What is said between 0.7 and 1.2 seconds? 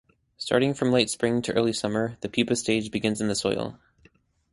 from late